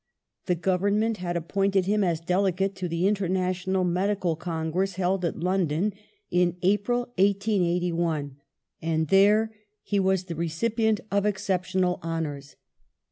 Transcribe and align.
The 0.47 0.55
government 0.55 1.17
had 1.17 1.37
appointed 1.37 1.85
him 1.85 2.03
as 2.03 2.19
delegate 2.19 2.73
to 2.77 2.87
the 2.87 3.07
International 3.07 3.83
Medical 3.83 4.35
Congress 4.35 4.95
held 4.95 5.23
at 5.23 5.39
London 5.41 5.93
in 6.31 6.57
April, 6.63 7.01
1881; 7.19 8.35
and 8.81 9.09
there 9.09 9.53
he 9.83 9.99
was 9.99 10.23
the 10.23 10.33
recipient 10.33 11.01
of 11.11 11.27
exceptional 11.27 11.99
hon 12.01 12.25
ours. 12.25 12.55